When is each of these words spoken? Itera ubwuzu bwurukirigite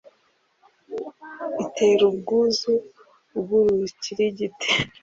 Itera 1.63 2.03
ubwuzu 2.11 2.73
bwurukirigite 3.39 4.69